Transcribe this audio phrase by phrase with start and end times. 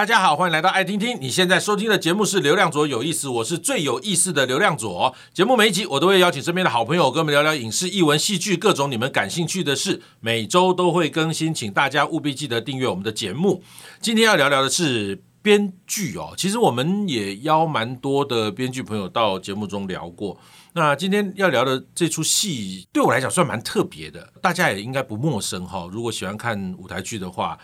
[0.00, 1.20] 大家好，欢迎来到爱听听。
[1.20, 5.14] 你现在收听的节目是《流量左有意思》，我是最有意思的流量左。
[5.34, 10.00] 节目每一集我都会邀请身边的好朋友跟我们聊聊影视、艺文、戏剧各种你们感兴趣的事。
[10.20, 13.62] 每周都会更新，请大家务必记得订阅我们的节目。
[14.00, 20.40] 今天要聊聊的是编剧哦，其实我们也邀蛮多的编剧朋友到节目中聊过。
[20.72, 25.86] 那今天要聊的这出戏对我来讲算蛮特别的，大家也应该不陌生哈。
[25.92, 27.58] 如果喜欢看舞台剧的话。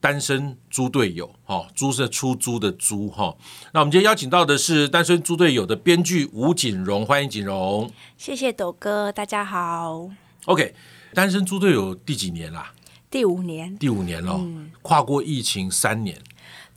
[0.00, 3.34] 单身猪队友，哈，猪是出租的猪，哈。
[3.72, 7.90] 那我们今天邀请到的是单身猪队友的编剧吴景荣，欢迎景荣。
[8.16, 10.10] 谢谢斗哥，大家好。
[10.44, 10.74] OK，
[11.12, 12.72] 单身猪队友第几年啦？
[13.10, 16.16] 第五年，第五年了，嗯，跨过疫情三年。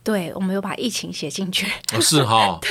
[0.02, 1.66] 对，我们有把疫情写进去。
[1.92, 2.58] 哦，是哈。
[2.62, 2.70] 对，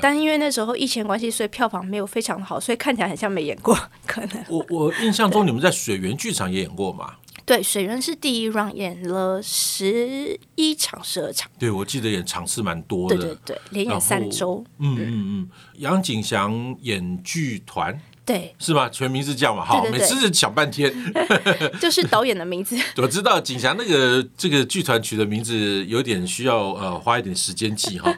[0.00, 3.78] 但因为那时候疫情关系，所以票房没有非常好，所以看起来很像没演过。
[4.06, 7.16] 可能我我印象中你们在水源剧场也演过嘛？
[7.50, 11.50] 对，水源是第一 round 演了十一场、十二场。
[11.58, 13.16] 对，我记得演场次蛮多的。
[13.16, 14.64] 对对对，连演三周。
[14.78, 18.88] 嗯嗯嗯，杨景祥演剧团，对，是吗？
[18.88, 19.64] 全名是这样嘛？
[19.64, 20.94] 哈，每次想半天，
[21.82, 22.78] 就是导演的名字。
[22.98, 28.16] 我知道景祥那个这个剧团取的名字有点需要呃花一点时间记哈。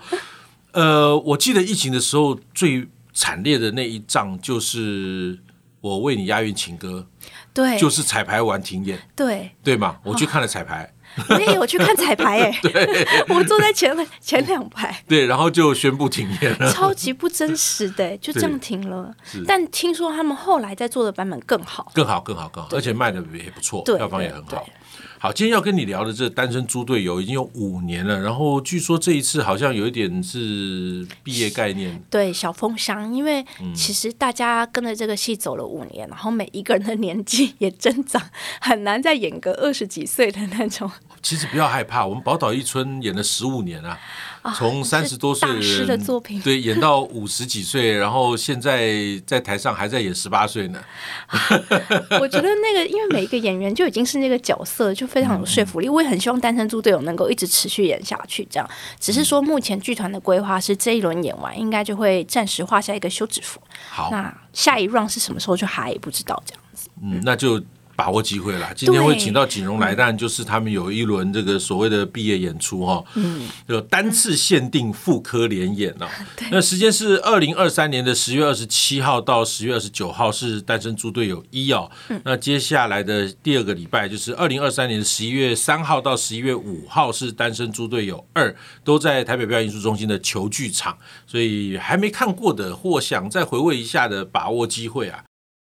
[0.73, 5.39] 呃，我记得疫情的时候最惨烈的那一仗就是
[5.81, 7.07] 我为你押韵情歌。
[7.55, 9.51] 对，就是彩排完停演，对。
[9.63, 10.93] 对嘛，我去看了彩排，
[11.29, 19.15] 我也有去看彩排哎， 对，我坐在前前两排，对，然后就宣布停演了，超级不真实的，就这样停了。
[19.47, 24.65] 但听说他们后来在做的版本更好，更好，更好，更好，而且卖的也不错，票房也很好。
[25.23, 38.21] 好，今天要跟你聊的这单身猪队友已经有五年了，然后据说这一次好像有一点是毕业概念，对，小风箱，因为其实大家跟着这个戏走了五年，然后每一个人的年纪也增长，
[38.61, 40.91] 很难再演个二十几岁的那种。
[41.23, 43.99] 其实不要害怕，我们宝岛一村演了十五年啊。
[44.57, 48.93] 从三十多岁的人的作品对演到五十几岁，然后现在
[49.25, 50.83] 在台上还在演十八岁呢。
[52.21, 55.89] 我觉得那个，因为每一个演员就已经是那个角色，就非常有说服力。
[55.89, 58.69] 我也很希望单身猪队友能够一直持续演下去，这样。
[58.99, 63.61] 只是说目前剧团的规划是这一轮演完，应该就会暂时画下一个休止符。
[63.91, 66.89] 好，那下一 round 是什么时候就还不知道，这样子。
[67.01, 67.63] 嗯，那就。
[67.95, 68.73] 把握机会啦！
[68.75, 76.09] 今天会请到锦荣来，当然就是他们有一轮这个所谓的毕业演出哈，嗯，就单次限定复科联演 了。
[76.51, 81.91] 那时间是二零二三年的十月二十七号到十月二十九号是单身猪队友一哦，
[82.25, 95.23] 那接下来的第二个礼拜就是二零二三年的十一月三号到十一月五号是单身猪队友二，都在台北表演艺术中心的球剧场，所以还没看过的或想再回味一下的，把握机会啊！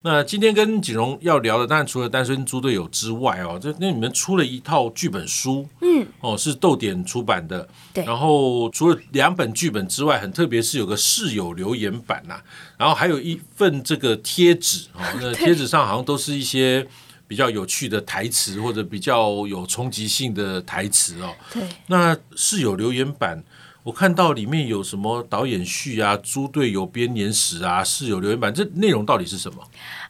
[0.01, 8.05] 那今天跟锦荣要聊的，当然除了单身猪队友之外哦，这那你们出了一套剧本书，嗯，哦是豆点出版的，对。
[8.05, 12.43] 然后除了两本剧本之外，很特别是有个室友留言版呐、啊，
[12.79, 16.87] 然后还有一份这个贴纸哦， 那贴纸上好像都是一些
[17.27, 21.35] 比较有趣的台词或者比较有冲击性的台词哦。
[21.53, 21.61] 对。
[21.87, 23.43] 那室友留言板。
[23.89, 29.63] 我看到里面有什么导演序啊、猪队友编年史啊、室友留言板，这内容到底是什么？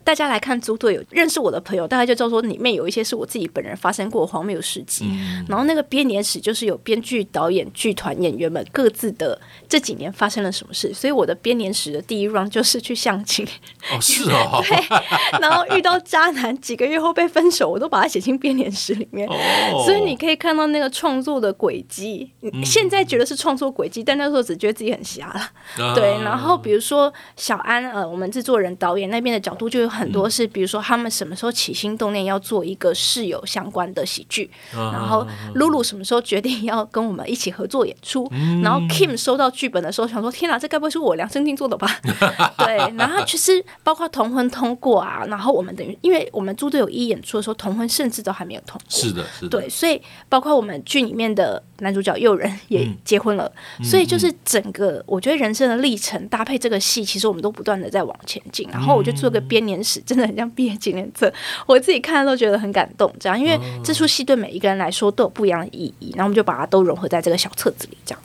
[0.03, 5.05] 大家来看猪队友，认识我的朋友大概就知道说，里面有一些是我自己本人发生过荒谬事迹。
[5.07, 10.93] 嗯、然后那个编年史就是有编剧、导演、剧团、演员们各自的这几年发生了什么事。
[10.93, 13.45] 所以我的编年史的第一 round 就是去相亲。
[13.91, 14.61] 哦，是哦。
[14.67, 15.39] 对。
[15.39, 19.27] 然后遇到渣男，几个月后被分手，我都把它写进编年史里面。
[19.27, 19.83] 哦。
[19.85, 22.31] 所以你可以看到那个创作的轨迹。
[22.41, 25.83] 嗯、现在觉得是创作轨迹，但那时候只觉得自己很瞎了。
[25.85, 26.23] 啊、对。
[26.23, 29.99] 然后比如说小安，呃，我们制作人、导演那边的角度就有。
[29.99, 38.31] 很多是，比如说他们什么时候起心动念要做一个室友相关的喜剧，然后露露什么时候决定要跟我们一起合作演出，
[38.63, 41.87] 然后 Kim 收到剧本的时候想说：“天哪，这该不会是我量身定做的吧？”
[42.59, 53.51] 对，然后其实包括同婚通过啊，然后我们等于因为我们猪队友一演出的时候，同婚甚至都还没有通过，是的，是的，对，所以包括我们剧里面的男主角诱人也结婚了，
[53.83, 59.78] 所以就是整个我觉得人生的历程搭配这个戏，其实我们都不断的在往前进，然后我就做个编年。
[60.05, 61.31] 真的很像毕业纪念册，
[61.65, 63.13] 我自己看了都觉得很感动。
[63.19, 68.21] 这样，因为这出戏对每一个人来说都有不一样的意义，然后我们就把它都融合在这个小册子里，这样。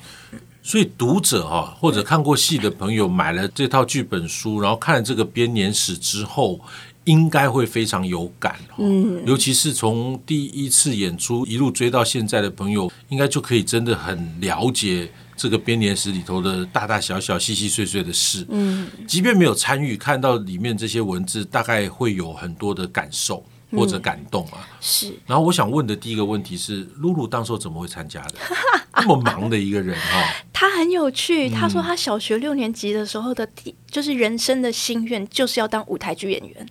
[0.62, 6.58] 所以读者哈，或者看过戏的朋友买了这套剧本书，然后看了这个编年史之后，
[7.04, 8.56] 应该会非常有感。
[8.78, 15.10] 嗯，尤其是从第一次演出一路追到现在的朋友，应该就可以真的很了解。
[15.44, 23.44] 这个编年史里头的大大小小、细细碎碎的事，嗯，即便没有参与，看到里面这些文字，大概会有很多的感受。
[23.76, 24.58] 或者感动啊。
[24.60, 25.12] 嗯、是。
[25.26, 28.34] 然后我想问的第一个问题是，露露当时候怎么会参加的？
[28.94, 30.22] 那么忙的一个人哈、哦。
[30.52, 36.66] 他很有趣，他说他小学六年级的时候的第，就是人生的心愿就是要当舞台剧演员。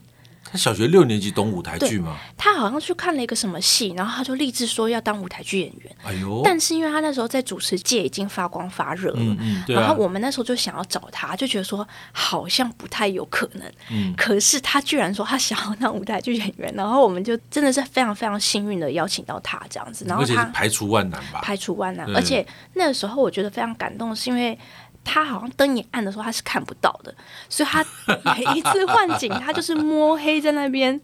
[0.54, 2.16] 他小学六年级懂舞台剧吗？
[2.38, 5.96] 他好像去看了一个什么戏，然后他就立志说要当舞台剧演员。
[6.04, 6.44] 哎呦！
[6.46, 13.68] 但是因为他那时候在主持界已经发光发热了，嗯嗯啊、然后我们那时候就想要找他，就觉得说好像不太有可能。
[13.90, 14.14] 嗯。
[14.16, 20.06] 可是他居然说他想要当舞台剧演员，然后我们就真的是非常非常幸运的邀请到他这样子。
[20.08, 21.42] 然后他排除万难吧？
[21.42, 22.46] 排除万难，而且
[22.76, 24.56] 那个时候我觉得非常感动，是因为。
[25.04, 27.14] 他好像灯一暗的时候，他是看不到的，
[27.50, 27.86] 所以他
[28.24, 31.00] 每一次换景，他就是摸黑在那边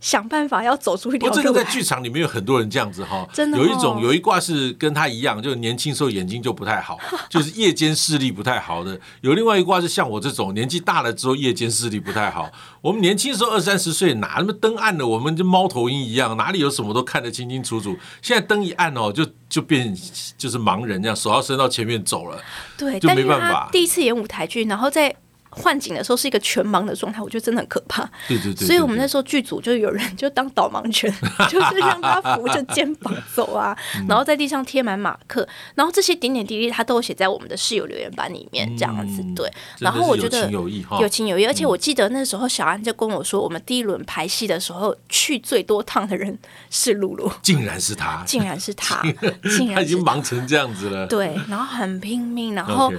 [0.00, 1.42] 想办法要走出一条路。
[1.48, 6.98] 我在剧场里面有很多人这样子哈，真的、哦、有一种有一挂是跟他一样，就年轻时候眼睛就不太好，
[7.30, 12.50] 就是夜间视力不太好的；有另外一挂是像我这种年纪大了之后夜间视力不太好。
[12.82, 17.96] 我们年轻的时候二三十岁，哪那么灯暗了，我们就猫头鹰一样，哪里有什么都看得清清楚楚。
[18.22, 19.96] 现在灯一暗哦，就就变
[20.36, 22.40] 就是盲人这样，手要伸到前面走了，
[22.76, 23.35] 对，就没办法。
[23.72, 25.14] 第一次演舞台剧，然后在。
[25.58, 28.02] 换景的时候是一个全盲的状态，我觉得真的很可怕。
[28.28, 31.10] 对对对，所以我们那时候剧组就有人就当导盲犬，
[31.48, 33.74] 就是让他扶着肩膀走啊，
[34.06, 39.50] 然后在地上贴满马克，然后这些点点滴滴他都写在我们的室友留言板里面，这样子对。
[39.78, 49.00] 然后我觉得有情有义，有情有义，而且我记得那时候小安就跟我说，我们第一轮排戏的时候去最多趟的人是露露，竟然是他，竟然是他，
[49.56, 51.06] 竟然他已经忙成这样子了。
[51.06, 52.92] 对，然后很拼命，然后。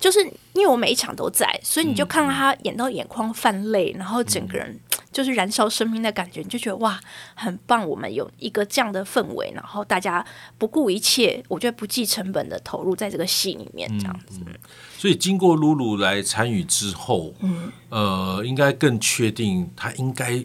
[0.00, 0.18] 就是
[0.54, 4.80] 因为我每一场都在，所以你就看到他演到眼眶泛泪，嗯、然后整个人
[5.12, 6.98] 就是燃烧生命的感觉，你就觉得哇，
[7.34, 7.86] 很棒！
[7.86, 10.24] 我们有一个这样的氛围，然后大家
[10.56, 14.40] 不顾一切，我觉得不计成本的投入在这个戏里面，这样子。
[14.46, 14.54] 嗯、
[14.96, 20.42] 所以经过露露来参与之后，嗯，呃，应该更确定他应该。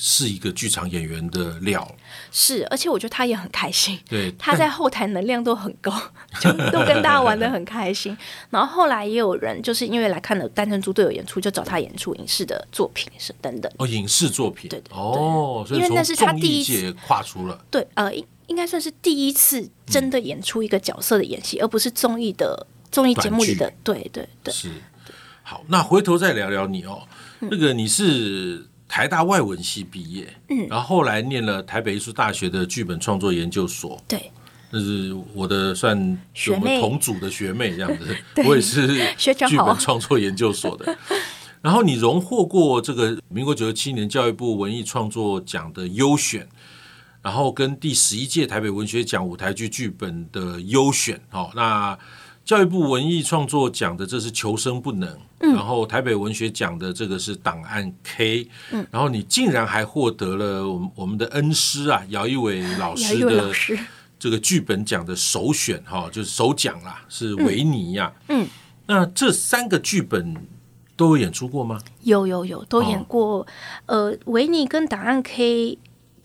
[0.00, 1.96] 是一个剧场演员的料，
[2.30, 5.92] 是，而且我觉得他也很开心，对，他在后台能量都很高，
[6.40, 8.16] 就都跟大家玩的很开心。
[8.48, 13.70] 然后后来也有人就是因为来看了《单身猪队友》演出，就找他演出影视的作品是等等。
[13.78, 14.96] 哦，影视作品，对对，对。
[14.96, 24.70] 哦，因为那是他第一届跨出了，对，呃，应应该算是第一次真的演出一个角色的演戏，嗯、而不是综艺的综艺节目里的，对对对，是。
[25.42, 27.02] 好，那回头再聊聊你哦，
[27.40, 28.67] 嗯、那个你是。
[28.88, 34.30] 台大外文系毕业，嗯，然后后来念了台北艺术大学的剧本创作研究所，对，
[34.70, 35.96] 那是我的算
[36.50, 38.86] 我们同组的学妹这样子， 我也是
[39.16, 40.96] 剧本创作研究所的。
[41.60, 46.48] 然后你荣获过这个民国九十七年教育部文艺创作奖的优选，
[47.20, 51.98] 然后跟第十一届台北文学奖舞台剧剧本的优选，好，那。
[52.48, 55.06] 教育部文艺创作奖的这是求生不能，
[55.40, 63.52] 嗯、然后台北文学奖的这个是档案 K，嗯、然后你竟然还获得了我们我们的恩师啊姚一伟老师的
[64.18, 68.44] 这个剧本奖的首选哈，就是首奖啦，是维尼呀、啊嗯。
[68.44, 68.48] 嗯，
[68.86, 70.34] 那这三个剧本
[70.96, 71.78] 都有演出过吗？
[72.00, 73.40] 有有有，都演过。
[73.84, 75.76] 哦、呃，维尼跟档案 K。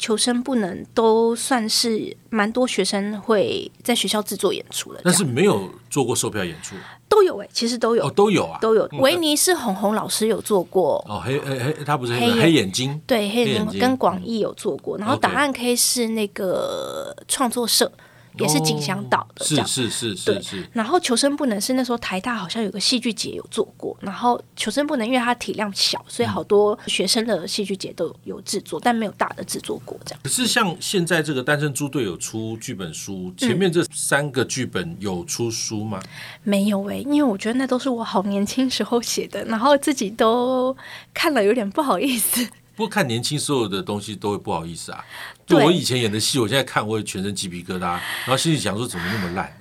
[0.04, 6.76] 求生不能都算是蛮多学生会在学校制作演出的，但是没有做过售票演出，
[7.08, 8.86] 都有哎、欸，其实都有，哦、都有啊，都有。
[9.00, 17.90] 维尼是红红老师有做过哦，黑黑黑，他不是黑黑眼睛，对，黑眼睛跟广义有做过，然后档案 K 是那个创作社。
[18.39, 20.68] 也是景祥岛的，是是是是是。
[20.74, 30.19] 然后求生不能是那时候台大好像有个戏剧节有做过，然后求生不能因为它体量小，所以好多学生的戏剧节都有制作，但没有大的制作过这样。
[30.23, 36.02] 可是像现在这个单身猪队友出剧本书，前面这三个剧本有出书吗？
[36.44, 40.75] 没有哎，因为我觉得那都是我好年轻时候写的，然后自己都
[41.13, 42.47] 看了有点不好意思。
[42.75, 45.03] 不过看年轻所有的东西都会不好意思啊。
[45.45, 49.53] 就我以前演的戏，我现在看我也全身鸡皮疙瘩，然后心里想说怎么那么烂。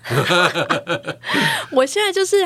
[1.73, 2.37] 我现在就是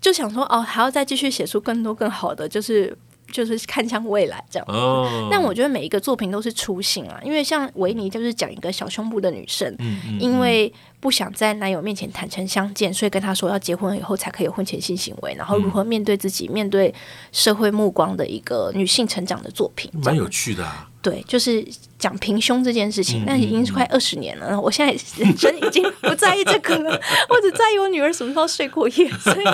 [0.00, 2.96] 就想说哦，还要再继续写出更多更好的，就是
[3.30, 4.66] 就是看向未来这样。
[4.68, 5.28] 哦。
[5.30, 10.72] 但我觉得每一个作品都是初心啊，因为像维尼就是讲一个小胸部的女生，嗯嗯嗯、因为。
[11.02, 16.94] 不想在男友面前坦诚相见，所以跟他说要结婚以后才可以有婚前性行为，然后如何面对自己、嗯、面对
[17.32, 20.88] 社会目光的一个女性成长的作品，蛮有趣的啊。
[21.02, 21.66] 对，就是
[21.98, 24.50] 讲平胸这件事情，那、嗯、已经是快二十年了。
[24.50, 26.90] 嗯、我现在人生 已经不在意这个了，
[27.28, 29.44] 我只在意我女儿什么时候睡过夜，所以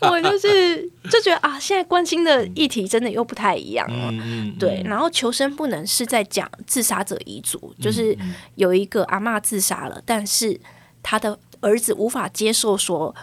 [0.00, 4.12] 我就是就觉得啊，现在关心的议题真的又不太一样了。
[4.58, 8.18] 对，然后求生不能是在讲自杀者遗嘱，就是
[8.56, 10.60] 有一个阿妈自杀了，但是。
[11.10, 13.14] 他的儿子无法接受说，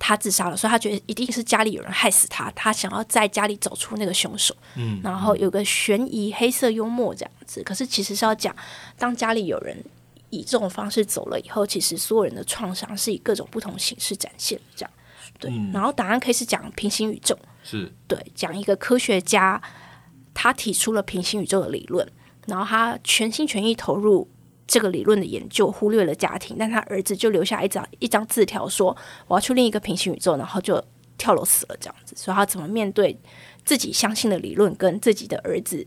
[0.00, 4.52] 他自杀了，所以他觉得一定是家里有人害死他，他想要在家里找出那个凶手。
[4.74, 7.62] 嗯，然后有个悬疑、黑色幽默这样子。
[7.62, 8.52] 可是其实是要讲，
[8.98, 9.80] 当家里有人
[10.30, 14.58] 以这种方式走了以后，其实所有人的创伤是以各种不同形式展现。
[14.74, 14.90] 这样
[15.38, 15.52] 对。
[15.52, 19.62] 嗯、然后答案可以是讲平行宇宙，是对，讲一个科学家
[20.34, 22.04] 他提出了平行宇宙的理论，
[22.48, 24.28] 然后他全心全意投入。
[24.70, 28.96] 这个理论的研究忽略了家庭，但他儿子就留下一张一张字条，说
[29.26, 30.80] 我要去另一个平行宇宙，然后就
[31.18, 32.14] 跳楼死了这样子。
[32.16, 33.18] 所以他怎么面对
[33.64, 35.84] 自己相信的理论跟自己的儿子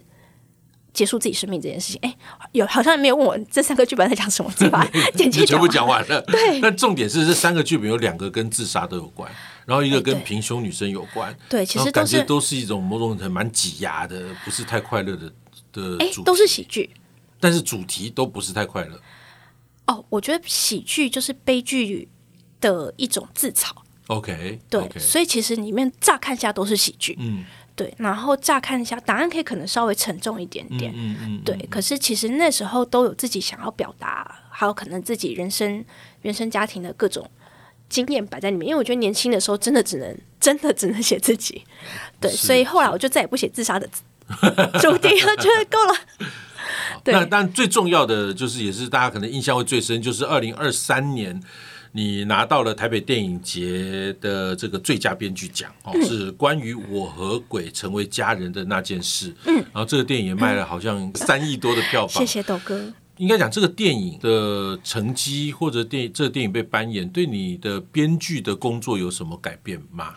[0.91, 2.01] 结束自己生命这件事情？
[2.03, 2.13] 哎，
[2.51, 4.85] 有好像没有问我这三个剧本在讲什么，对吧？
[5.15, 6.21] 简介全部讲完了。
[6.23, 9.31] 对，但重点是这三个剧本有两个跟自杀都有关，
[9.65, 11.33] 然后一个跟平胸女生有关。
[11.47, 15.31] 对，其实感觉都是一种某种很蛮挤压的，不是太快乐的
[15.71, 15.95] 的。
[15.99, 16.89] 哎，都是喜剧。
[17.43, 18.97] 但是主题都不是太快乐
[19.87, 22.07] 哦，我觉得喜剧就是悲剧
[22.61, 23.71] 的一种自嘲。
[24.07, 24.97] OK，对，okay.
[24.97, 27.43] 所以其实里面乍看下都是喜剧，嗯，
[27.75, 27.93] 对。
[27.97, 31.57] 然后乍看一下，答案可以可能稍微沉重一点点，嗯嗯，嗯，对。
[31.69, 35.83] 可是其实那时候都有自己想要表达，还有可能自己人生
[36.21, 37.29] 原生家庭的各种
[37.89, 38.69] 经验摆在里面。
[38.69, 41.63] 因为我觉得年轻的时候真的只能 真的只能写自己，
[42.21, 42.31] 对。
[42.31, 43.85] 所以后来我就再也不写自杀的
[44.81, 45.93] 主题了，觉得够了。
[47.05, 51.41] 那但最重要的就是，也是大家可能印象会最深，就是二零二三年
[51.91, 59.33] 你拿到了台北电影节的这个最佳编剧奖哦，是关于我和鬼成为家人的那件事。
[59.45, 62.21] 嗯，然后这个电影也卖了好像三亿多的票房。
[62.25, 62.91] 谢谢豆哥。
[63.17, 70.15] 应该讲这个电影的成绩或者电这个电影被扮演，对你的编剧的工作有什么改变吗？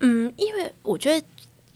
[0.00, 1.26] 嗯，因为我觉得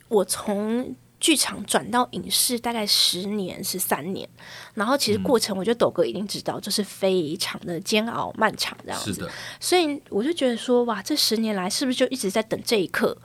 [0.08, 0.94] 我从。
[1.25, 4.28] 剧场转到影视大概十年十三年，
[4.75, 9.14] 然后其实过程我觉得斗哥一定知道，就是非常的煎熬漫长这样子。
[9.14, 13.16] 是的，所以我就觉得说，哇，这十年来是不是就一直在等这一刻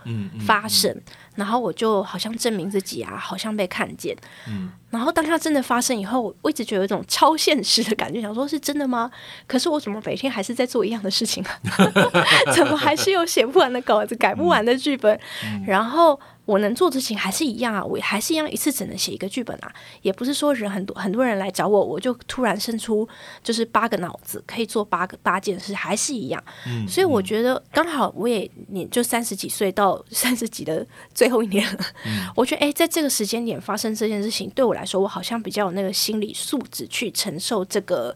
[0.47, 0.89] 发生？
[0.89, 4.15] 嗯嗯嗯、然后我就好像证明自己啊，好像被看见。
[4.47, 9.11] 嗯，然后当它真的发生以后，我一直觉得有一种超现实的感觉，想说是真的吗？
[9.45, 11.59] 可是我怎么每天还是在做一样的事情啊？
[12.55, 15.19] 怎么还是有写不完的稿子、改不完的剧本？
[15.67, 16.17] 然后。
[16.49, 23.07] 我能做的事情还是一样啊，我还是一样，一次只能写一个剧本啊，也不是说人很多很多人来找我，我就突然生出
[23.43, 26.43] 就是八个脑子可以做八个八件事，还是一样。
[26.65, 38.15] 嗯，所以我觉得刚好我也你就三十几岁到 三十几的最后一年了，嗯，我觉得哎，在这个时间点发生这件事情，对我来说，我好像比较有那个心理素质去承受这个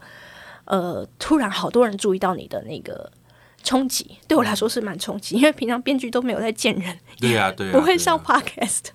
[0.65, 3.11] 呃，突然好多人注意到你的那个。
[3.63, 8.87] 冲击对我来说是蛮冲击，因为平常编剧都没有在见人，对呀、啊，对不会上 podcast。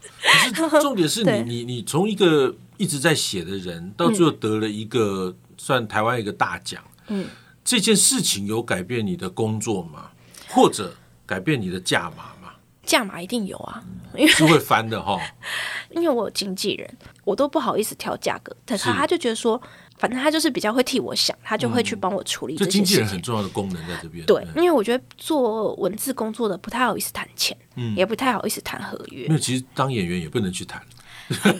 [0.54, 7.26] 可是重点是你，你，你从一个一直在写的人，到最后得了一个、嗯、算台湾一个大奖，嗯，
[7.64, 10.10] 这件事情有改变你的工作吗？
[10.48, 10.94] 或者
[11.26, 12.52] 改变你的价码吗？
[12.84, 13.82] 价码一定有啊，
[14.14, 15.18] 因为是会翻的哈。
[15.90, 19.60] 因为我有经纪人，我都不好意思调价格，但是他就觉得说。
[19.98, 22.82] 反正他就是比较会替我想，他就会去帮我处理这些事情。
[22.82, 24.24] 嗯、经纪人很重要的功能在这边。
[24.26, 29.26] 对，因为我觉得做文字工作的不太好意思谈钱，嗯，也不太好意思谈合约。
[29.26, 30.80] 因为其实当演员也不能去谈，
[31.28, 31.52] 很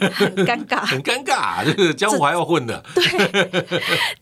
[0.47, 1.65] 尴尬， 很尴尬。
[1.65, 2.83] 这个江湖还要混的。
[2.95, 3.65] 对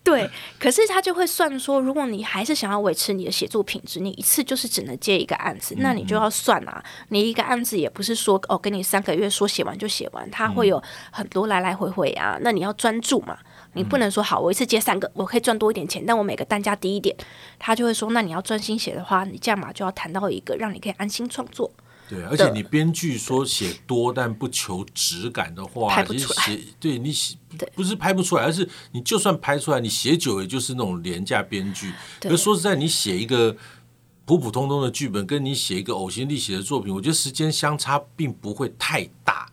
[0.03, 6.83] 对，可是他就会算说，如果你还是想要维持你的写作品质，你一次就是只能接一个案子，嗯、那你就要算啊。
[7.09, 12.39] 你一个案子也不是说哦，给你三个月说写完就写完，他会有很多来来回回啊。
[12.41, 13.37] 那你要专注嘛。
[13.77, 17.15] 你不能说好，我一次接三个，我可以赚多一点钱，但我每个单价低一点，
[17.59, 21.71] 他就会说，那你要专心写的话，你价码就要谈到一个让你可以安心创作。
[22.09, 27.37] 对，而且你编剧说写多但不求质感的话，拍不出写对你写
[27.75, 31.93] 不是拍不出来，而是你就算拍出来，你写久也就是那种廉价编剧。
[32.21, 33.57] 可是说实在，你写一个
[34.25, 39.51] 普普通通的剧本，跟你写一个呕心沥血的作品，我觉得时间相差并不会太大。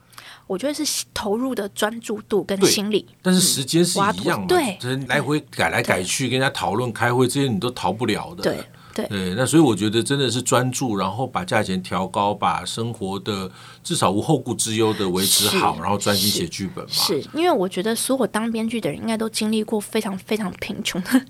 [0.48, 8.44] 我觉得是投入的专注度跟心理，但是时间是一样的，对，来回改来改去，跟人家讨论、开会这些你都逃不了的。
[8.44, 8.58] 对
[8.94, 13.50] 对对，那所以我觉得真的是专注，然后把价钱调高，把生活的
[13.84, 16.92] 至少无后顾之忧的维持好，然后专心写剧本嘛。
[16.92, 21.26] 是因为我觉得所有当编剧的人应该都经历过非常非常贫穷的。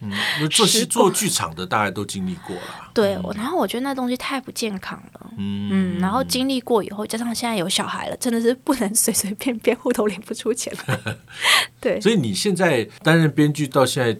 [0.00, 0.12] 嗯，
[0.50, 2.90] 做戏做剧场的大家都经历过了。
[2.92, 5.30] 对，然后我觉得那东西太不健康了。
[5.36, 11.18] 嗯嗯，然后经历过以后，加上现在有小孩了，真的是不能 随随便便 户头领不出钱了。
[11.80, 14.10] 对，所以你现在担任编剧到现在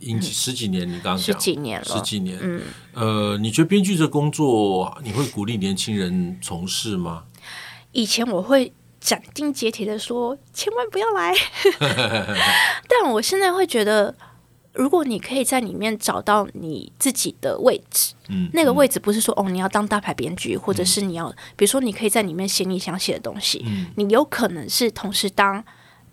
[0.00, 2.38] 已经十几年，你刚刚讲十几年了，十几年。
[2.40, 2.62] 嗯，
[2.94, 7.24] 呃，你觉得编剧这工作，你会鼓励年轻人从事吗？
[7.92, 11.34] 以前我会斩钉截铁的说，千万不要来。
[12.88, 14.14] 但我现在会觉得。
[14.72, 25.64] 如果你可以在里面找到你自己的位置，嗯，那个位置不是说哦，你要当大牌编剧，或者是你要，比如说你可以在里面写你想写的东西，嗯，你有可能是同时当。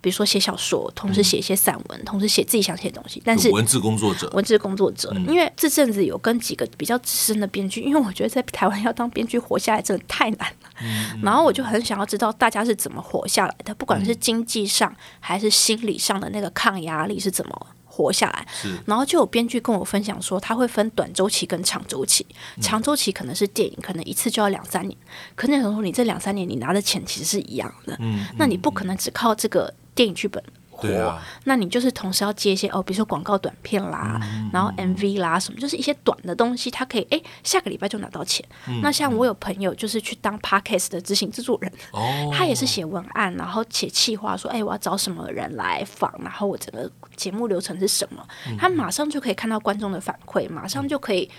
[0.01, 3.21] 比如说写小说，同时写一些散文，嗯、同时写自己想写的东西。
[3.25, 10.69] 但是文字工作者，文字工作者，嗯、因为这阵子有跟几个比较资深的编剧，因为我觉得在台湾要当编剧活下来真的太难了。
[10.81, 17.67] 嗯、然后我就很想要知道大家是怎么活下来的，不管是经济上还是心理上的那个抗压力是怎么
[18.03, 18.47] 活下来。
[18.85, 22.25] 然后就有编剧跟我分享说，他会分短周期跟长周期。
[22.61, 24.97] 长周期可能是电影，可能一次就要两三年。
[25.35, 27.95] 可那时候你这两三年你拿的钱其实是一样的。
[27.99, 29.73] 嗯、那你不可能只靠这个。
[29.95, 30.41] 电影剧本
[30.81, 38.45] 活，啊、那你就是同时要接一些哦，比如说广告短片啦，嗯、然后 MV 啦什么，就是一些短的东西，它可以哎下个礼拜就拿到钱。
[38.67, 51.29] 嗯、那像我有朋友就是去当 Podcast 的执行制作人，哦、 他也是写文案，然后写企划，说哎我要找什么人来访，然后我整个节目流程是什么，嗯、他马上就可以看到观众的反馈，马上就可以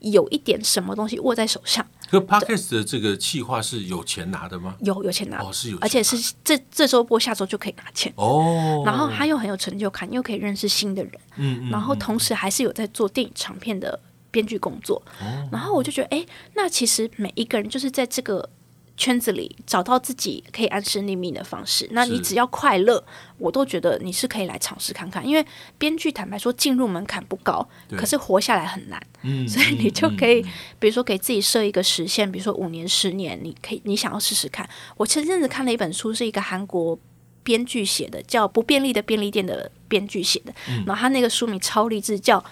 [0.00, 1.84] 有一点什么东西握在手上。
[2.10, 4.76] 可 Podcast 的这个企划是有钱拿的吗？
[4.80, 8.82] 有有钱拿，哦，是有钱，而且是这这周播，下周就可以拿钱哦。
[8.84, 13.98] 然后他又很有成就感，又可以认识新的人，嗯，然后同时还是有在做电影长片的
[14.30, 15.02] 编剧工作。
[15.20, 18.48] 哦，然后我就觉得，哎，那其实每一个人就是在这个。
[18.96, 23.04] 圈子里找到自己可以安身立命的方式，那你只要快乐，
[23.36, 25.26] 我都觉得你是可以来尝试看看。
[25.26, 25.44] 因为
[25.76, 29.00] 编剧坦白说进入门槛不高，可是活下来很难。
[29.22, 30.42] 嗯，所以你就可以，
[30.78, 34.68] 比如说给自己设一个时限，比如说五年、十年，你可以你想要试试看。
[34.96, 36.98] 我前阵子看了一本书，是一个韩国
[37.42, 40.54] 编剧写的，叫《不便利的便利店》的编剧写的，
[40.86, 42.42] 然后他那个书名超励志，叫。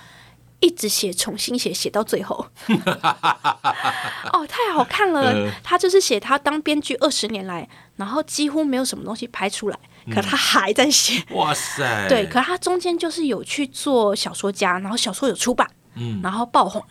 [0.60, 2.46] 一直写，重新写，写到最后。
[4.32, 5.50] 哦，太好看了！
[5.62, 9.78] 他就是写他当编剧二十年来，然后几乎没有什么东西拍出来，
[10.12, 11.22] 可他还在写。
[11.30, 12.08] 哇塞！
[12.08, 16.82] 对，可他中间就是有去做小说家，然后小说有出版，嗯，然后爆红。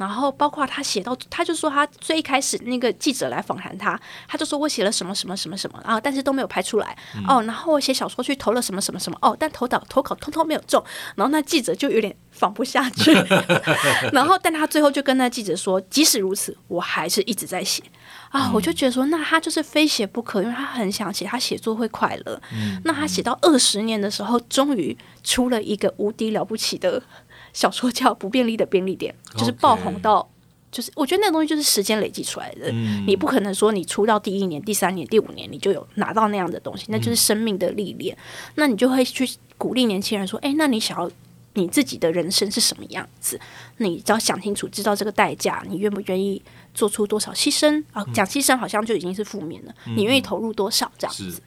[0.00, 7.42] 然后包括他写到，他就说他最一开始那个记者来访谈他，他就说我写了什么什么什么什么啊，但是都没有拍出来、嗯、哦。
[7.42, 10.82] 然后我写小说去投了什么什么什么哦，但投稿投稿通通没有中。
[11.16, 13.12] 然后那记者就有点放不下去。
[14.10, 17.82] 然后但他最后就跟那记者说，即使如此，我还是一直在写
[18.30, 18.48] 啊。
[18.48, 22.40] 嗯、我就觉得说，那他就是非写不可，因为他很想写，他写作会快乐。
[22.54, 27.02] 嗯、那他写到二十年的时候，终于出了一个无敌了不起的。
[27.52, 30.28] 小说叫《不便利的便利店》，就是爆红到，
[30.70, 32.70] 就是我觉得那个东西就是时间累积出来的。
[33.06, 38.16] 你不可能说你出道第一年、第三年、第五年你就有拿到那样的东西，那就是生命的历练。
[38.54, 41.10] 那你就会去鼓励年轻人说：“哎，那你想要
[41.54, 43.38] 你自己的人生是什么样子？
[43.78, 46.40] 你只要想清楚，知道这个代价，你愿不愿意
[46.72, 48.04] 做出多少牺牲啊？
[48.14, 51.42] 讲牺牲好像就已经是负面了，你愿意投入多少这样子？”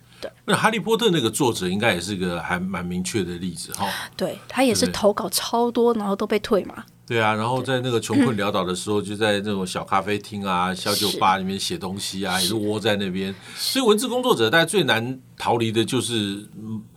[0.46, 3.88] 那《哈利波特》那个作者应该也是个还蛮明确的例子哈。
[4.16, 6.84] 对，他也是投稿超多，然后都被退嘛。
[7.06, 13.36] 对啊，然后在那个穷困潦倒的时候，就在那种小咖啡厅啊、 小酒吧里面写东西啊，也是窝在那边。
[13.56, 16.48] 所以文字工作者，大概最难逃离的就是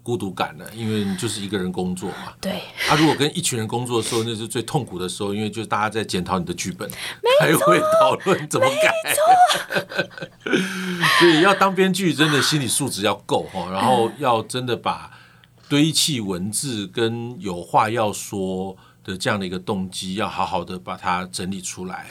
[0.04, 2.32] 孤独感了，因为你就是一个人工作嘛。
[2.40, 2.62] 对。
[2.86, 6.88] 他如果跟一群人工作的时候，那是最痛苦的时候，因为就是大家在检讨你的剧本，
[7.40, 8.94] 开会讨论怎么改。
[11.18, 15.10] 所以要当编剧，真的心理素质要够哈，然后要真的把
[15.68, 22.06] 堆砌文字跟有话要说的这样的一个动机，要好好的把它整理出来。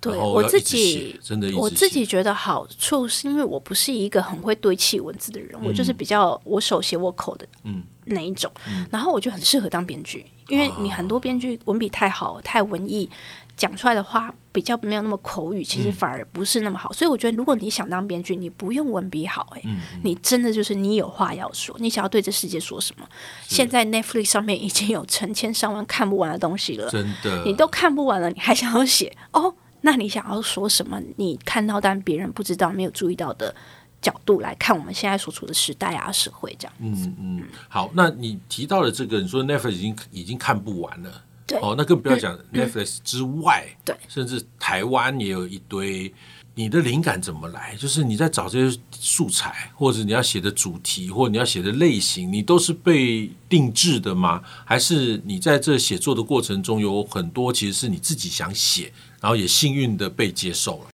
[0.00, 13.08] 对，我自己真的，我自己觉得好处是因为我不是一个很会堆砌文字的人，嗯、我就是比较我手写我口的嗯那一种，嗯、然后我就很适合当编剧，因为你很多编剧文笔太好，太文艺。
[13.56, 16.90] 讲出来的话比较没有那么口语，其实反而不是那么好。
[16.90, 23.06] 嗯、所以我觉得，如果你想当编剧，你不用文笔好、欸，哎、嗯，你真的就是你有话要说，你想要对这世界说什么？
[23.46, 29.54] 现在 Netflix 上面已经有成千上万看不完的东西了，真的，你都看不完了，你还想要写哦？
[29.82, 31.00] 那你想要说什么？
[31.16, 33.54] 你看到但别人不知道、没有注意到的
[34.00, 37.06] 角度来看我们现在所处的时代啊、社会这样子。
[37.06, 41.22] 嗯嗯，好，那你提到的这个，你说 Netflix 已经已经看不完了。
[41.60, 46.12] 哦，那更不要讲 Netflix 之外，对，甚至台湾也有一堆。
[46.54, 47.74] 你的灵感怎么来？
[47.76, 54.42] 就是你在找这些素材，或者你要写的主题，或者你要写的类型，你都是被定制的吗？
[54.66, 60.91] 还是你在这写作的过程中有很多其实是你自己想写，然后也幸运的被接受了？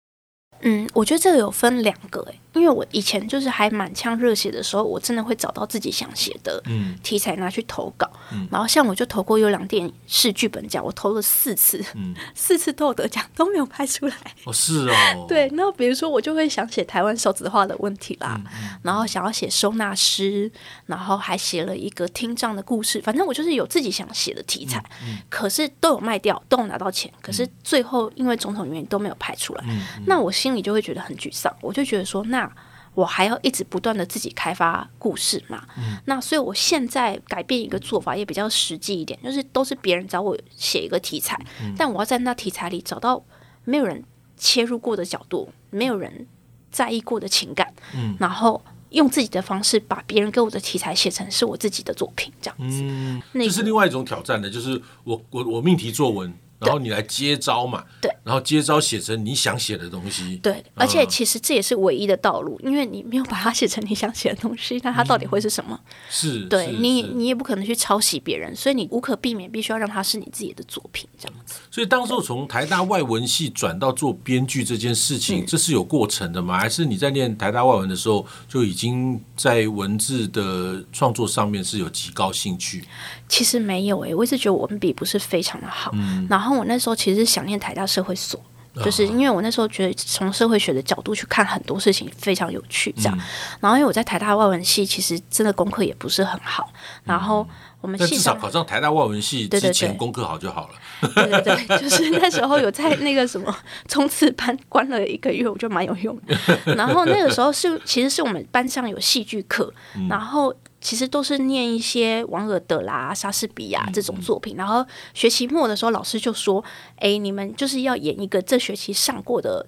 [0.63, 6.63] 嗯，我觉得这个有分两个诶，因为我以前就是还满腔热血的时候，我真的会找到自己想写的
[7.03, 8.09] 题材拿去投稿。
[8.33, 14.15] 嗯，然后像我就投过优良电视剧本奖，我投了四次，嗯， 四次都有得奖，都没有拍出来。
[14.45, 15.27] 哦，是哦。
[15.29, 18.41] 对，那比如说我就会想写台湾少子化的问题啦，
[18.83, 20.51] 然后想要写收纳师，
[20.87, 24.83] 然后还写了一个听障的故事，反正我就是有自己想写的题材，
[25.29, 29.65] 可是都有卖掉，都有拿到钱，可是最后因为种种原因都没有拍出来。
[30.07, 32.51] 那我心里就会觉得很沮丧，我就觉得说，那
[32.95, 35.63] 我还要一直不断的自己开发故事嘛？
[35.77, 43.23] 嗯、那所以我现在改变一个做法，也比较实际一点，就是都是别人找我写一个题材，嗯、但我要在那题材里找到
[43.65, 44.03] 没有人
[44.37, 46.27] 切入过的角度，没有人
[46.73, 52.81] 在意过的情感，嗯、然后用自己的方式把别人给我的题材写成是我自己的作品，这样子。
[52.83, 56.35] 嗯，这、那个、是另外一种挑战的，就是我我我命题作文。
[56.61, 65.79] 然后你来接招嘛，对，然后接招写成你想写的东西，对，而且其实这也是唯一的道路，因为你没有把它写成你想写的东西，那它到底会是什么？
[66.11, 71.61] 是，对你，你也不可能去抄袭别人，所以你无可避免必须要让它是你自己的作品，这样子。
[71.71, 76.59] 所以当时从台大外文系转到做编剧这件事情，这是有过程的吗？
[76.59, 82.85] 还是你在念台大外文的时候就已经在文字的创作上面是有极高兴趣？
[83.29, 85.93] 其实没有诶，我一直觉得文笔不是非常的好，
[86.29, 86.48] 然后。
[86.49, 88.41] 然后我那时候其实想念台大社会所，
[88.83, 93.15] 就是因为我那时候觉得从社会学的角度去看很多事情非常有趣，这样。
[93.19, 93.21] 嗯、
[93.61, 96.73] 然后因为我在台大外文系，其实真的功课也不是很好。
[97.05, 97.47] 然后
[97.81, 101.11] 我们系至少考上台大外文系之前功课好就好了。
[101.15, 103.55] 对对对， 就是那时候有在那个什么
[103.87, 106.37] 冲刺班关了一个月，我觉得蛮有用的。
[106.75, 110.55] 然后那个时候是其实是我们班上有戏剧课，嗯、然后。
[110.81, 116.65] 其实都是念一些王尔德啦、莎士比亚这种作品，嗯、然后学期末的时候，老师就说
[117.03, 119.67] ：“哎，你们就是要演一个这学期上过的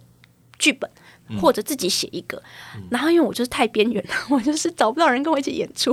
[0.57, 0.89] 剧本。”
[1.39, 2.43] 或者自己写一个，
[2.91, 5.93] 然后因为我就是太边缘了， 我就是找不到人跟我一起演出，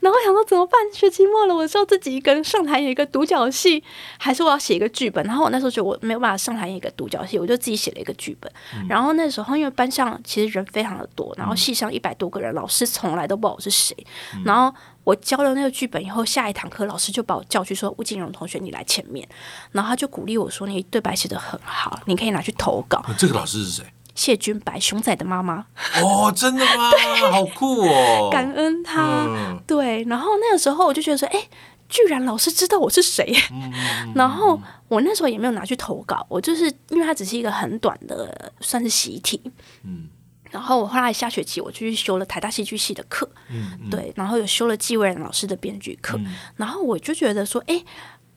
[0.00, 0.78] 然后想说怎么办？
[0.92, 3.82] 学期末了，我是要自己一个人上台演一个独角戏，
[4.18, 5.24] 还是我要写一个剧本？
[5.24, 8.50] 然后我那时候觉得我没有办法上台演一个独角戏，我就自己写了一个剧本。
[8.88, 13.96] 然后那时候因为班上其实人非常的多，然后戏上一百多个人，老师从来都不知道我是谁。
[14.44, 19.28] 然后我交了那个剧本以后，下一堂课老师就把我叫去说：“吴瑾蓉同学，你来前面。”
[19.72, 23.84] 然后他就鼓励我说：“你对白写的很好，你可以拿去投稿。”这个老师是谁？
[24.14, 25.66] 谢君白，熊仔的妈妈。
[26.00, 26.90] 哦，真的吗？
[26.90, 28.30] 对好酷哦！
[28.30, 29.26] 感恩他。
[29.28, 31.48] 嗯、对，然后那个时候我就觉得说，哎，
[31.88, 33.34] 居然老师知道我是谁。
[33.50, 33.72] 嗯、
[34.14, 39.40] 然后我那时候也没有拿去投稿，我就是因为它只是一个很短的，算是习题。
[39.82, 40.08] 嗯。
[40.50, 43.28] 然后我后来下学期我就去修了台大戏剧系的课。
[43.50, 43.76] 嗯。
[43.82, 46.16] 嗯对，然后有修了纪伟然老师的编剧课。
[46.18, 47.82] 嗯、然后我就觉得说，哎。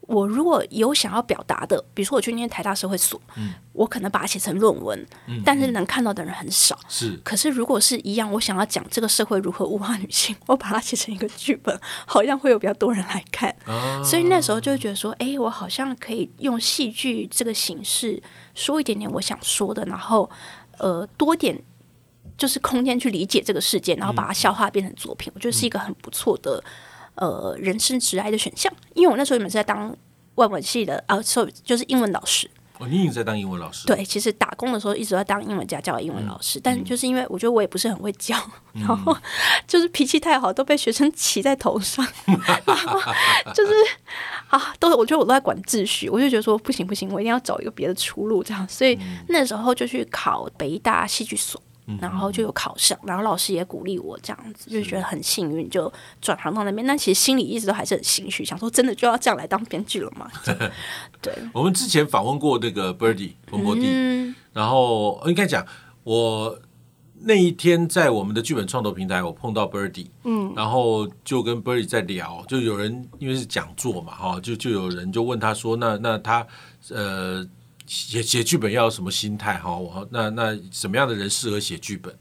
[0.08, 6.80] 我如果有想要表达的，比如说我去念台大社会所，嗯、我可能把它写成论文，嗯、但是能看到的人很少。
[6.88, 13.54] 是，可是如果是一样，我想要讲这个社会如何物化女性，我把它写成一个剧本，好像会有比较多人来看。
[13.66, 18.24] 啊、所以那时候就会觉得说，哎，我好像可以用戏剧这个形式
[18.56, 20.30] 说一点点我想说的，然后
[20.78, 21.62] 呃多点
[22.38, 26.64] 就是空间去理解这个世界，然后把它消化变成作品，嗯、我觉得是一个很不错的。
[27.18, 29.96] 呃，人生职涯的选项，因为我那时候原本是在当
[30.36, 32.50] 外文系的啊，所以就是英文老师。
[32.80, 33.88] 哦，你一直在当英文老师？
[33.88, 38.38] 对，其实打工的时候一直在当英文家教英文老师，嗯、但就是因为我觉得我也不是很会教，
[38.76, 39.18] 嗯、然后
[39.66, 43.02] 就是脾气太好，都被学生骑在头上， 然后
[43.52, 43.74] 就是
[44.50, 48.96] 啊，都我觉得我都在管秩序，我就觉得说不行不行，我一定要找一个别的出路，这样，所以
[49.30, 51.60] 那时候就去考北大戏剧所。
[52.02, 56.86] 然后就有考上，然后老师也鼓励我这样子，就觉得很幸运，就转行到那边。
[56.86, 60.30] 但其实心里一直都还是很心虚，想说真的就要这样来当编剧了吗？
[61.22, 61.34] 对。
[61.54, 65.66] 我们之前访问过那个 Birdy 文博弟，嗯、然后应该讲
[66.04, 66.60] 我
[67.22, 76.46] 那一天在我们的剧本创作平台，我碰到 Birdy，嗯，然后就跟 Birdy 在聊，就有人因为是讲座嘛，哈，就就有人就问他说，那那他
[76.90, 77.48] 呃。
[77.88, 79.76] 写写剧本要有什么心态哈？
[79.76, 82.14] 我那那什么样的人适合写剧本？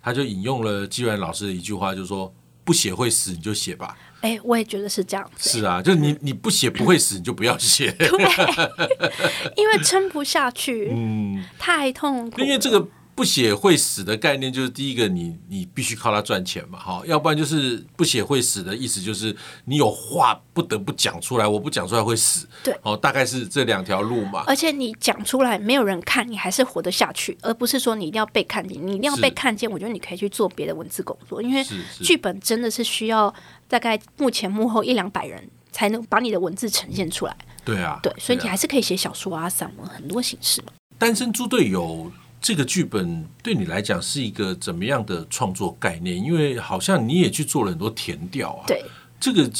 [0.00, 2.32] 他就引用了纪然老师的一句话，就是说
[2.64, 3.96] 不写会死，你就写吧。
[4.20, 5.50] 哎、欸，我也觉得是这样子。
[5.50, 7.90] 是啊，就是你你不写不会死，你就不要写。
[7.92, 8.08] 对，
[9.56, 12.40] 因为撑不下去，嗯，太痛苦。
[12.40, 12.88] 因为这个。
[13.18, 24.44] 不写会死的概念就是第一个你，你你必须靠它赚钱嘛，哈，要不然就是不写会死的意思就是你有话不得不讲出来，我不讲出来会死，对，哦，大概是这两条路嘛。
[24.46, 29.68] 而且你讲出来没有人看，你还是活得下去，而不是说你一定要被看见，你一定要被看见。
[29.68, 31.66] 我觉得你可以去做别的文字工作，因为
[32.00, 33.34] 剧本真的是需要
[33.66, 37.36] 大概幕前幕后一两百人才能把你的文字呈现出来。
[37.64, 40.68] 对啊，对，所以你还是可以写小说啊、散文很多形式嘛。
[40.96, 42.12] 单身猪队友。
[42.40, 46.16] 这个剧本对你来讲是一个怎么样的创作概念？
[46.16, 48.64] 因为好像你也去做了很多填调啊。
[48.66, 48.84] 对，
[49.20, 49.50] 这个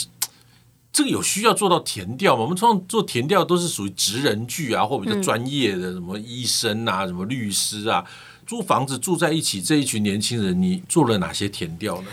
[0.93, 2.43] 这个有需要做到填调吗？
[2.43, 8.05] 我们通常做田调都是属于职人剧啊，或比较专业的，什么医生啊，什么律师啊，
[8.47, 12.09] 租房子住在一起这一群年轻人，你做了哪些填调呢？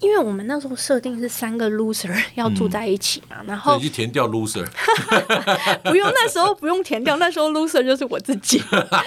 [0.00, 4.64] 因为我们那时候设定是三个 loser 要住在一起嘛，嗯、然后去填掉 loser，
[5.84, 8.62] 不用那时候不用填掉，那时候 loser 就是我自己。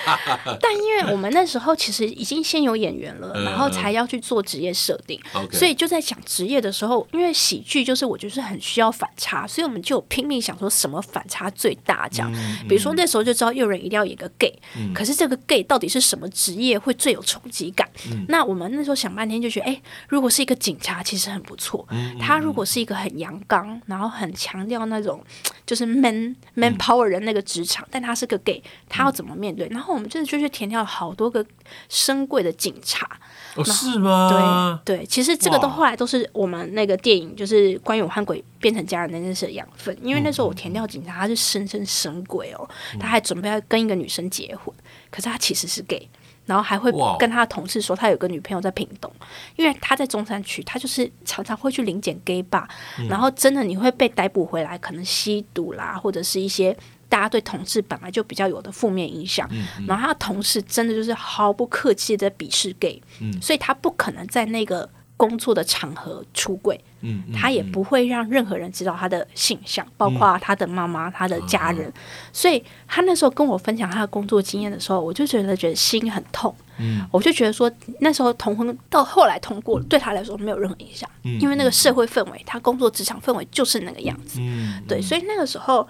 [0.60, 12.32] 但因为我们那时候其实已经先有演员了，然后才要去做职业设定，嗯、所以就在讲职业的时候，因为喜剧就是我觉得是很需要反差，所以我们就拼命想说什么反差最大这样。
[12.68, 17.90] 比如说那时候就知道有人一定要演个 gay，、嗯、可是这个 gay 到底是什么职业会最有冲击感？
[18.12, 21.88] 嗯、那我们那时候想半天就觉得，哎，如果是一个警察其实很不错。
[22.20, 25.24] 他如果是一个很阳刚，然后很强调那种
[25.66, 29.68] 就是 man man power 的那个职场，但他是个 gay，他要怎么面对？
[29.70, 31.46] 然后我们真的就去填掉好多个
[31.88, 33.08] 深柜的警察。
[33.56, 34.82] 哦，是吗？
[34.86, 39.96] 对对，其实这个都后来都是我们那个电影，就是关于我和鬼变成家人那件事的养分。
[40.02, 44.74] 因为那时候我填掉警察，他是深深深鬼哦，他还准备要跟一个女生结婚，
[45.10, 46.10] 可是他其实是 gay。
[46.52, 49.10] 然后还会跟他的同事说，他有个女朋友在屏东，
[49.56, 52.66] 因为他在中山区，他就是常常会去临检 gay bar，
[53.08, 56.76] 然后真的你会被逮捕回来，可能吸毒啦，或者是一些
[57.08, 59.50] 大家对同志本来就比较有的负面影响，
[59.88, 63.02] 然后他的同事真的就是毫不客气的鄙视 gay，
[63.42, 64.90] 所以他不可能在那个。
[65.22, 71.94] 工作的场合出柜，嗯，他也不会让任何人知道他的性向，包括他的妈妈、他的家人。
[72.34, 76.52] 所以他那时候跟我分享他的工作经验的时候，我就觉得觉得心很痛。
[76.80, 81.08] 嗯，我就觉得说那时候同婚到后来通过，对他来说没有任何影响，
[81.40, 84.40] 因为那个社会氛围，他工作职场氛围就是那个样子。
[84.42, 85.88] 嗯，对，所以那个时候，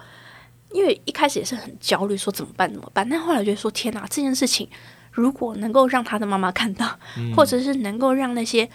[0.72, 3.08] 因为一开始也是很焦虑，说怎么办怎么办？
[3.08, 4.68] 但后来觉得说天哪，这件事情
[5.10, 6.98] 如果能够让他的妈妈看到，
[7.34, 8.68] 或者是能够让那些。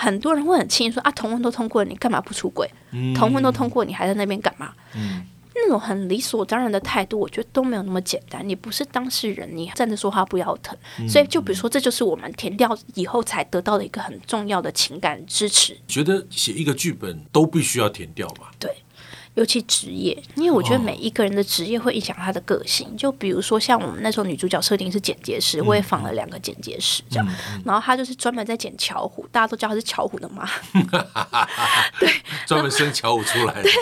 [0.00, 2.66] 很多人会很轻易说啊，同婚都通过了，你干嘛不出轨？
[2.92, 4.72] 嗯、同婚都通过，你还在那边干嘛？
[4.96, 8.48] 嗯、那种很理所当然的态度，我觉得都没有那么简单。
[8.48, 10.74] 你不是当事人，你站着说话不腰疼。
[10.98, 15.76] 嗯、所以，就比如说，这就是我们填掉以后才得到的一个很重要的情感支持。
[15.86, 18.50] 觉得写一个剧本都必须要填掉吧？
[18.58, 18.74] 对。
[19.34, 22.86] 尤其职业，因为我觉得每一个人的职业会影响他的个性。
[22.88, 22.98] Oh.
[22.98, 27.26] 就比如说，像我们那时候女主角设定是剪接师，嗯、我也访了两个剪接师，这样。
[27.28, 30.48] 嗯、然后他就是专门在剪巧虎，大家都叫他是巧虎的妈。
[32.00, 32.12] 对，
[32.44, 33.62] 专门生巧虎出来。
[33.62, 33.72] 对，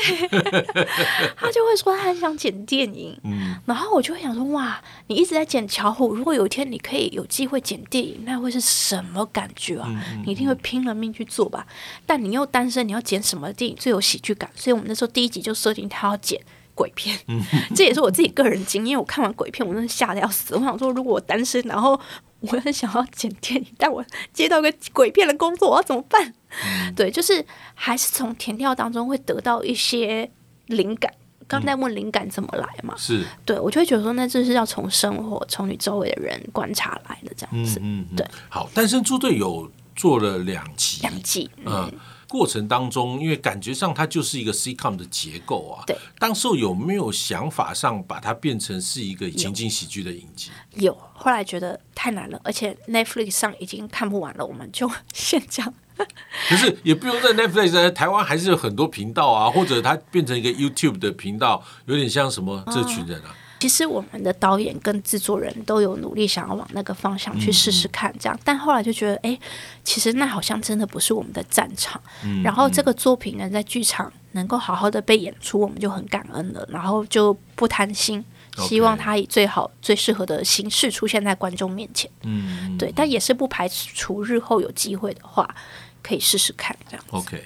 [1.35, 3.19] 他就会说他很想剪电影。
[3.25, 3.57] 嗯。
[3.65, 9.89] 然后我就会想说，哇，你一直在剪巧虎，如果有一天你可以有机会剪电影，那会是什么感觉啊？
[9.89, 11.67] 嗯、你一定会拼了命去做吧。
[12.05, 14.51] 但你又单身，你要剪什么电影最有喜剧感？
[14.55, 15.38] 所以我们那时候第一集。
[15.41, 16.41] 就设定他要剪
[16.75, 17.19] 鬼片，
[17.75, 18.99] 这也是我自己个人经验。
[18.99, 20.55] 我看完鬼片，我真的吓得要死。
[20.55, 22.01] 我想说，如果我单身，然后
[22.41, 26.33] 我很想要剪电影，但我接到个鬼片的工作，我要怎么办？
[26.63, 30.31] 嗯、对，就是还是从填调当中会得到一些
[30.67, 31.13] 灵感。
[31.49, 32.95] 刚在问灵感怎么来嘛？
[32.97, 37.81] 是对，我就会觉得说，那这是要从生活，从你周围的人观察来的，这样子。
[37.81, 38.27] 嗯，嗯嗯对。
[38.49, 41.91] 好，单身猪队友做了两集，两季，嗯。
[41.91, 45.83] 嗯过程当中，因为感觉上它就是一个 sitcom 的结构啊。
[45.87, 45.97] 对。
[46.19, 50.51] 当时有没有想法上把它变成是一个情景喜剧的影集？
[50.75, 50.97] 有。
[51.15, 55.73] 后来觉得太难了，而且 Netflix 上已经看不完了，我们就先讲。
[56.49, 63.31] 可是也不用在 Netflix，台湾还是有很多频道啊，或者它变成一个 YouTube 的频道，有点像什么这群人啊。
[63.31, 69.39] 哦其实我们的导演跟制作人都有努力想要往那个方向去试试看，这样，但后来就觉得，哎，
[69.83, 72.01] 其实那好像真的不是我们的战场。
[72.45, 76.65] 然后这个作品呢，在剧场能够好好的被演出，我们就很感恩了。
[76.71, 78.25] 然后就不贪心，
[78.59, 82.09] 希望它以最好、最适合的形式出现在观众面前。
[82.23, 85.53] 嗯，对，但也是不排除日后有机会的话，
[86.01, 87.05] 可以试试看这样。
[87.11, 87.43] OK，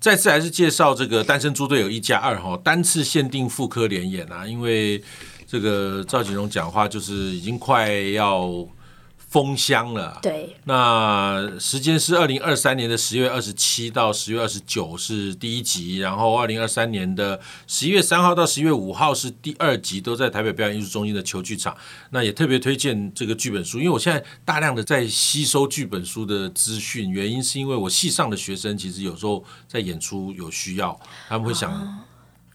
[0.00, 5.04] 再次还是介绍这个《单身猪队友一加二》哈，单次限定复科联演啊，因为。
[5.50, 8.48] 这个赵景荣讲话就是已经快要
[9.16, 10.16] 封箱了。
[10.22, 21.76] 对，那时间是二零二三年的十月二十七到十月二十九是第一集，然后二零二三年的十一月三号到十一月五号是第二集，都在台北表演艺术中心的球剧场。
[22.10, 30.96] 那也特别推荐这个剧本书，因为我现在大量的在吸收剧本书的资讯，原因是因为我系上的学生其实有时候在演出有需要，
[31.28, 32.06] 他们会想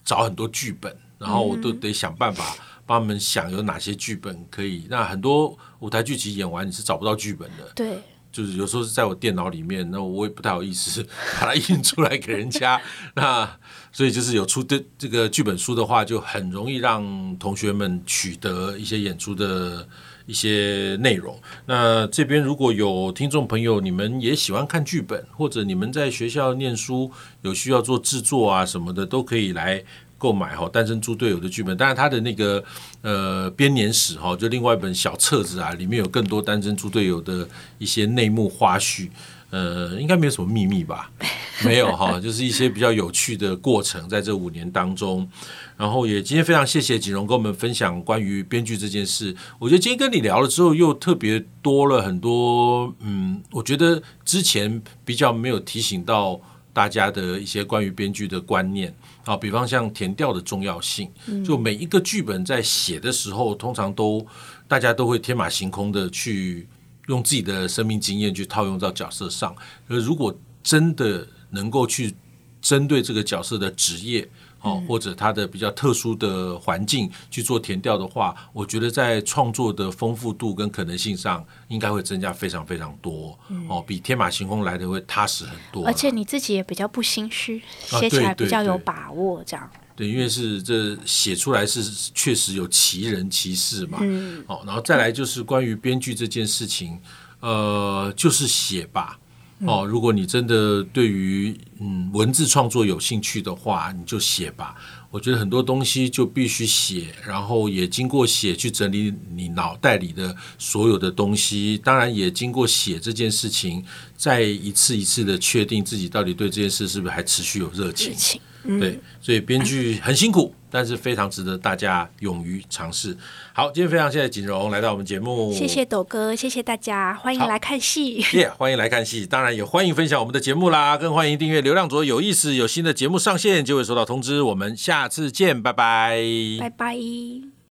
[0.05, 2.55] 找很多剧本，然后我都得想办法。
[2.85, 7.71] 帮他们想有哪些剧本可以，那很多舞台剧集演完你是找不到剧本的。
[7.75, 7.97] 对，
[8.31, 11.03] 就是有时候是在我电脑里面，那我也不太好意思
[11.39, 12.79] 把它印出来给人家。
[13.15, 13.49] 那
[13.91, 19.87] 所以就是有出的这个剧本书的话，就很容易让同学们取得一些演出的
[20.25, 21.39] 一些内容。
[21.65, 27.09] 那这边如果有听众朋友，你们也喜欢看剧本，或者你们在学校念书
[27.41, 29.83] 有需要做制作啊什么的，都可以来。
[30.25, 32.63] 购买哈，单身猪队友的剧本，当然他的那个
[33.03, 39.07] 呃编年史哈，就另外一本小册子啊，里面有更多单身猪队友的一些内幕花絮，
[39.51, 41.11] 呃，应该没有什么秘密吧？
[41.63, 45.29] 没有哈，就是一些比较有趣的过程，在这五年当中，
[45.77, 49.35] 然后也今天非常谢谢锦荣跟我们分享关于编剧这件事。
[49.59, 56.41] 我觉得今天跟你聊了之后，又特别多了很多，嗯，我觉得之前比较没有提醒到
[56.75, 58.93] 大家的一些关于编剧的观念。
[59.23, 61.09] 啊，比方像填调的重要性，
[61.43, 64.23] 就每一个剧本在写的时候，通常都
[64.67, 66.67] 大家都会天马行空的去
[67.07, 69.55] 用自己的生命经验去套用到角色上。
[69.87, 72.13] 而如果真的能够去
[72.61, 74.29] 针对这个角色的职业，
[74.65, 83.37] 哦，或者它的比较特殊的环境去做填调的话，我觉得在创作的丰富度跟可能性上，应该会增加非常非常多。
[83.69, 85.85] 哦，比天马行空来的会踏实很多。
[85.85, 89.43] 而且你自己也比较不心虚，写起来比较有把握。
[89.45, 91.83] 这样对，因为是这写出来是
[92.15, 93.99] 确实有其人其事嘛。
[94.01, 94.43] 嗯。
[94.47, 96.99] 哦，然后再来就是关于编剧这件事情，
[97.39, 99.19] 呃，就是写吧。
[99.59, 104.75] 哦，如果你真的对于嗯文字创作有兴趣的话，你就写吧。
[105.09, 113.81] 我觉得很多东西就必须写，然后也经过写去整理你脑袋里的所有的东西，当然也经过写这件事情，
[114.17, 118.41] 再一次一次的确定自己到底对这件事是不是还持续有热情。
[118.79, 123.15] 对，所以编剧很辛苦，但是非常值得大家勇于尝试。
[123.53, 134.41] 好，今天非常谢谢锦荣来到我们节目，谢谢斗哥，谢谢大家，欢迎来看戏，耶，yeah, 欢迎来看戏，当然也欢迎分享我们的节目啦，更欢迎订阅流量左有意思，有新的节目上线就会收到通知。
[134.41, 136.19] 我们下次见，拜拜，
[136.59, 137.54] 拜拜。